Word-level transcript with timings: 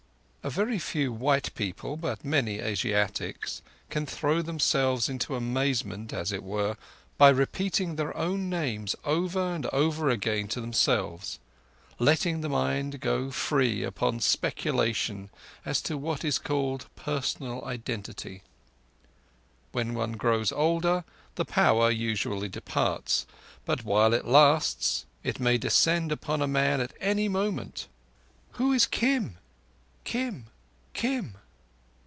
A 0.43 0.49
very 0.49 0.79
few 0.79 1.13
white 1.13 1.53
people, 1.53 1.95
but 1.95 2.25
many 2.25 2.57
Asiatics, 2.59 3.61
can 3.91 4.07
throw 4.07 4.41
themselves 4.41 5.07
into 5.07 5.35
a 5.35 5.39
mazement 5.39 6.11
as 6.13 6.31
it 6.31 6.41
were 6.41 6.77
by 7.19 7.29
repeating 7.29 7.95
their 7.95 8.17
own 8.17 8.49
names 8.49 8.95
over 9.05 9.53
and 9.53 9.67
over 9.67 10.09
again 10.09 10.47
to 10.47 10.59
themselves, 10.59 11.37
letting 11.99 12.41
the 12.41 12.49
mind 12.49 12.99
go 13.01 13.29
free 13.29 13.83
upon 13.83 14.19
speculation 14.19 15.29
as 15.63 15.79
to 15.83 15.95
what 15.95 16.25
is 16.25 16.39
called 16.39 16.87
personal 16.95 17.63
identity. 17.63 18.41
When 19.73 19.93
one 19.93 20.13
grows 20.13 20.51
older, 20.51 21.03
the 21.35 21.45
power, 21.45 21.91
usually, 21.91 22.49
departs, 22.49 23.27
but 23.63 23.83
while 23.85 24.11
it 24.11 24.25
lasts 24.25 25.05
it 25.23 25.39
may 25.39 25.59
descend 25.59 26.11
upon 26.11 26.41
a 26.41 26.47
man 26.47 26.81
at 26.81 26.93
any 26.99 27.29
moment. 27.29 27.85
"Who 28.53 28.73
is 28.73 28.87
Kim—Kim—Kim?" 28.87 31.35